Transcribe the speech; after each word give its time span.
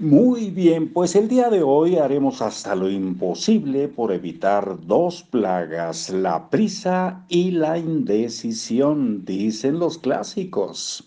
Muy 0.00 0.48
bien, 0.48 0.94
pues 0.94 1.14
el 1.14 1.28
día 1.28 1.50
de 1.50 1.62
hoy 1.62 1.98
haremos 1.98 2.40
hasta 2.40 2.74
lo 2.74 2.88
imposible 2.88 3.86
por 3.86 4.12
evitar 4.12 4.86
dos 4.86 5.22
plagas, 5.24 6.08
la 6.08 6.48
prisa 6.48 7.26
y 7.28 7.50
la 7.50 7.76
indecisión, 7.76 9.26
dicen 9.26 9.78
los 9.78 9.98
clásicos. 9.98 11.06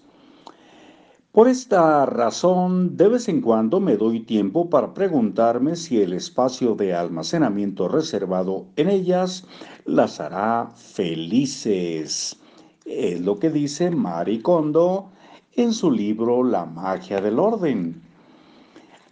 Por 1.31 1.47
esta 1.47 2.05
razón, 2.05 2.95
de 2.95 3.07
vez 3.07 3.27
en 3.29 3.41
cuando 3.41 3.79
me 3.79 3.97
doy 3.97 4.19
tiempo 4.19 4.69
para 4.69 4.93
preguntarme 4.93 5.75
si 5.75 5.99
el 5.99 6.13
espacio 6.13 6.75
de 6.75 6.93
almacenamiento 6.93 7.87
reservado 7.87 8.67
en 8.75 8.91
ellas 8.91 9.47
las 9.85 10.19
hará 10.19 10.69
felices. 10.75 12.39
Es 12.85 13.21
lo 13.21 13.39
que 13.39 13.49
dice 13.49 13.89
Marie 13.89 14.43
Kondo 14.43 15.09
en 15.55 15.73
su 15.73 15.89
libro 15.89 16.43
La 16.43 16.65
magia 16.65 17.19
del 17.21 17.39
orden 17.39 18.02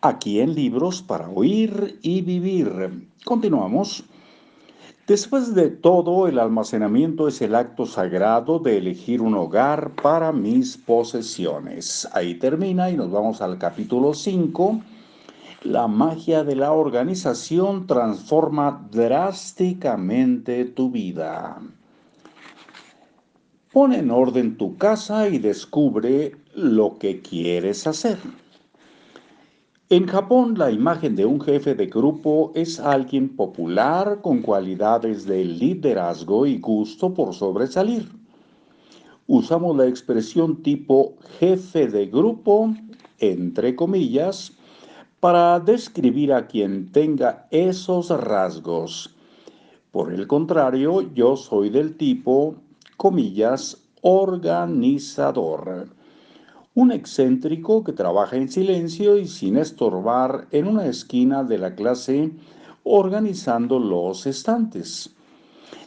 aquí 0.01 0.39
en 0.39 0.55
Libros 0.55 1.01
para 1.01 1.29
Oír 1.29 1.99
y 2.01 2.21
Vivir. 2.21 3.07
Continuamos. 3.23 4.03
Después 5.07 5.53
de 5.53 5.69
todo, 5.69 6.27
el 6.27 6.39
almacenamiento 6.39 7.27
es 7.27 7.41
el 7.41 7.55
acto 7.55 7.85
sagrado 7.85 8.59
de 8.59 8.77
elegir 8.77 9.21
un 9.21 9.35
hogar 9.35 9.91
para 10.01 10.31
mis 10.31 10.77
posesiones. 10.77 12.07
Ahí 12.13 12.35
termina 12.35 12.89
y 12.89 12.97
nos 12.97 13.11
vamos 13.11 13.41
al 13.41 13.57
capítulo 13.57 14.13
5. 14.13 14.81
La 15.63 15.87
magia 15.87 16.43
de 16.43 16.55
la 16.55 16.71
organización 16.71 17.85
transforma 17.85 18.87
drásticamente 18.91 20.65
tu 20.65 20.89
vida. 20.89 21.61
Pon 23.71 23.93
en 23.93 24.09
orden 24.11 24.57
tu 24.57 24.77
casa 24.77 25.29
y 25.29 25.37
descubre 25.37 26.35
lo 26.55 26.97
que 26.97 27.21
quieres 27.21 27.85
hacer. 27.85 28.17
En 29.91 30.07
Japón, 30.07 30.57
la 30.57 30.71
imagen 30.71 31.17
de 31.17 31.25
un 31.25 31.41
jefe 31.41 31.75
de 31.75 31.87
grupo 31.87 32.53
es 32.55 32.79
alguien 32.79 33.27
popular 33.35 34.21
con 34.21 34.41
cualidades 34.41 35.25
de 35.25 35.43
liderazgo 35.43 36.45
y 36.45 36.59
gusto 36.59 37.13
por 37.13 37.33
sobresalir. 37.33 38.09
Usamos 39.27 39.75
la 39.75 39.87
expresión 39.87 40.63
tipo 40.63 41.15
jefe 41.39 41.89
de 41.89 42.05
grupo, 42.05 42.73
entre 43.19 43.75
comillas, 43.75 44.53
para 45.19 45.59
describir 45.59 46.31
a 46.31 46.47
quien 46.47 46.89
tenga 46.93 47.49
esos 47.51 48.11
rasgos. 48.11 49.13
Por 49.91 50.13
el 50.13 50.25
contrario, 50.25 51.01
yo 51.13 51.35
soy 51.35 51.69
del 51.69 51.97
tipo, 51.97 52.55
comillas, 52.95 53.77
organizador 53.99 55.89
un 56.73 56.91
excéntrico 56.91 57.83
que 57.83 57.91
trabaja 57.91 58.37
en 58.37 58.49
silencio 58.49 59.17
y 59.17 59.27
sin 59.27 59.57
estorbar 59.57 60.47
en 60.51 60.67
una 60.67 60.85
esquina 60.85 61.43
de 61.43 61.57
la 61.57 61.75
clase 61.75 62.31
organizando 62.83 63.77
los 63.79 64.25
estantes. 64.25 65.13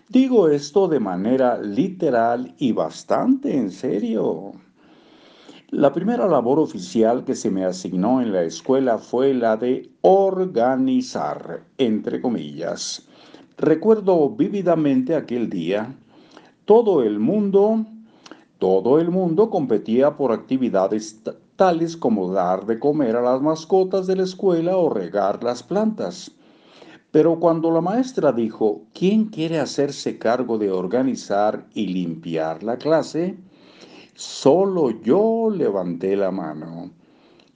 Digo 0.08 0.48
esto 0.48 0.86
de 0.86 1.00
manera 1.00 1.58
literal 1.58 2.54
y 2.58 2.72
bastante 2.72 3.56
en 3.56 3.70
serio. 3.70 4.52
La 5.70 5.92
primera 5.92 6.28
labor 6.28 6.58
oficial 6.58 7.24
que 7.24 7.34
se 7.34 7.50
me 7.50 7.64
asignó 7.64 8.20
en 8.20 8.32
la 8.32 8.42
escuela 8.42 8.98
fue 8.98 9.32
la 9.32 9.56
de 9.56 9.90
organizar, 10.02 11.64
entre 11.78 12.20
comillas. 12.20 13.08
Recuerdo 13.56 14.28
vívidamente 14.30 15.16
aquel 15.16 15.48
día. 15.48 15.96
Todo 16.64 17.02
el 17.02 17.18
mundo 17.18 17.86
todo 18.64 18.98
el 18.98 19.10
mundo 19.10 19.50
competía 19.50 20.16
por 20.16 20.32
actividades 20.32 21.20
tales 21.54 21.98
como 21.98 22.32
dar 22.32 22.64
de 22.64 22.78
comer 22.78 23.14
a 23.14 23.20
las 23.20 23.42
mascotas 23.42 24.06
de 24.06 24.16
la 24.16 24.22
escuela 24.22 24.78
o 24.78 24.88
regar 24.88 25.44
las 25.44 25.62
plantas. 25.62 26.30
Pero 27.10 27.38
cuando 27.38 27.70
la 27.70 27.82
maestra 27.82 28.32
dijo, 28.32 28.80
¿quién 28.94 29.26
quiere 29.26 29.60
hacerse 29.60 30.16
cargo 30.16 30.56
de 30.56 30.70
organizar 30.70 31.66
y 31.74 31.88
limpiar 31.88 32.62
la 32.62 32.78
clase? 32.78 33.36
Solo 34.14 34.98
yo 35.02 35.50
levanté 35.54 36.16
la 36.16 36.30
mano 36.30 36.90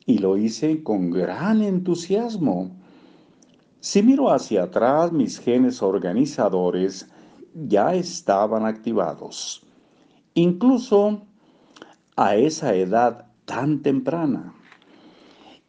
y 0.05 0.19
lo 0.19 0.37
hice 0.37 0.83
con 0.83 1.09
gran 1.09 1.63
entusiasmo. 1.63 2.71
Si 3.81 4.03
miro 4.03 4.31
hacia 4.31 4.65
atrás, 4.65 5.11
mis 5.11 5.39
genes 5.39 5.81
organizadores 5.81 7.09
ya 7.55 7.95
estaban 7.95 8.67
activados 8.67 9.65
incluso 10.38 11.22
a 12.16 12.37
esa 12.37 12.75
edad 12.75 13.26
tan 13.44 13.82
temprana. 13.82 14.54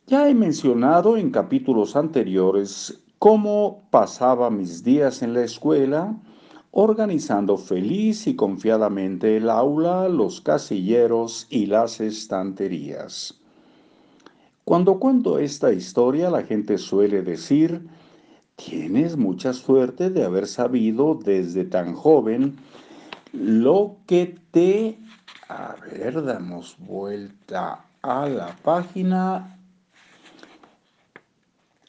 Ya 0.08 0.30
he 0.30 0.34
mencionado 0.34 1.18
en 1.18 1.32
capítulos 1.32 1.96
anteriores 1.96 3.02
cómo 3.20 3.84
pasaba 3.90 4.50
mis 4.50 4.84
días 4.84 5.22
en 5.22 5.34
la 5.34 5.44
escuela, 5.44 6.16
organizando 6.72 7.58
feliz 7.58 8.28
y 8.28 8.36
confiadamente 8.36 9.38
el 9.38 9.50
aula, 9.50 10.08
los 10.08 10.42
casilleros 10.42 11.48
y 11.50 11.66
las 11.66 12.00
estanterías. 12.00 13.40
Cuando 14.66 15.00
cuento 15.00 15.40
esta 15.40 15.74
historia, 15.74 16.30
la 16.30 16.44
gente 16.44 16.78
suele 16.78 17.24
decir, 17.24 17.88
tienes 18.56 19.18
mucha 19.18 19.54
suerte 19.54 20.12
de 20.12 20.24
haber 20.24 20.46
sabido 20.46 21.16
desde 21.16 21.66
tan 21.66 21.96
joven 21.96 22.58
lo 23.34 23.98
que 24.06 24.38
te... 24.52 24.98
A 25.48 25.76
ver, 25.82 26.24
damos 26.24 26.76
vuelta 26.78 27.86
a 28.02 28.28
la 28.28 28.56
página. 28.64 29.58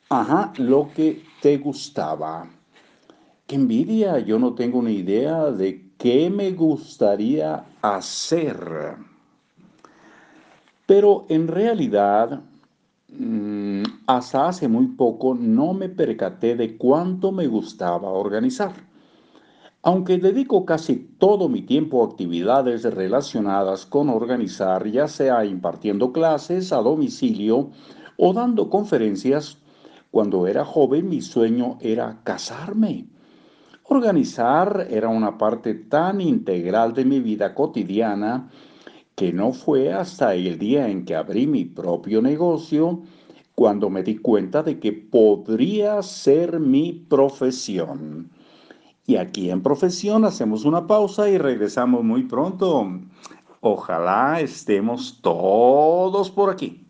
Ajá, 0.09 0.53
lo 0.57 0.91
que 0.95 1.23
te 1.41 1.59
gustaba. 1.59 2.49
Qué 3.47 3.57
envidia, 3.57 4.19
yo 4.19 4.39
no 4.39 4.55
tengo 4.55 4.83
ni 4.83 4.93
idea 4.93 5.51
de 5.51 5.91
qué 5.99 6.31
me 6.31 6.53
gustaría 6.53 7.65
hacer. 7.83 8.97
Pero 10.87 11.27
en 11.29 11.47
realidad, 11.47 12.41
mm, 13.09 13.83
hasta 14.07 14.49
hace 14.49 14.69
muy 14.69 14.87
poco 14.87 15.35
no 15.35 15.75
me 15.75 15.89
percaté 15.89 16.57
de 16.57 16.77
cuánto 16.77 17.31
me 17.31 17.47
gustaba 17.47 18.09
organizar. 18.09 18.90
Aunque 19.83 20.19
dedico 20.19 20.67
casi 20.67 20.97
todo 21.19 21.49
mi 21.49 21.63
tiempo 21.63 22.03
a 22.03 22.07
actividades 22.07 22.85
relacionadas 22.85 23.87
con 23.87 24.11
organizar, 24.11 24.87
ya 24.87 25.09
sea 25.09 25.47
impartiendo 25.47 26.13
clases 26.13 26.71
a 26.71 26.83
domicilio 26.83 27.71
o 28.19 28.33
dando 28.35 28.69
conferencias, 28.69 29.57
cuando 30.11 30.47
era 30.47 30.67
joven 30.67 31.09
mi 31.09 31.23
sueño 31.23 31.79
era 31.81 32.21
casarme. 32.25 33.07
Organizar 33.85 34.87
era 34.91 35.09
una 35.09 35.39
parte 35.39 35.73
tan 35.73 36.21
integral 36.21 36.93
de 36.93 37.07
mi 37.07 37.21
vida 37.21 37.55
cotidiana 37.55 38.51
que 39.15 39.33
no 39.33 39.55
fue 39.55 39.95
hasta 39.95 40.35
el 40.35 40.59
día 40.59 40.91
en 40.91 41.07
que 41.07 41.17
abrí 41.17 41.47
mi 41.47 41.65
propio 41.65 42.21
negocio 42.21 43.01
cuando 43.55 43.89
me 43.89 44.03
di 44.03 44.19
cuenta 44.19 44.63
de 44.63 44.79
que 44.79 44.93
podría 44.93 46.03
ser 46.03 46.61
mi 46.61 46.93
profesión. 46.93 48.31
Y 49.11 49.17
aquí 49.17 49.51
en 49.51 49.61
Profesión 49.61 50.25
hacemos 50.25 50.65
una 50.65 50.87
pausa 50.87 51.29
y 51.29 51.37
regresamos 51.37 52.05
muy 52.05 52.23
pronto. 52.23 52.87
Ojalá 53.61 54.41
estemos 54.41 55.19
todos 55.21 56.31
por 56.31 56.49
aquí. 56.49 56.87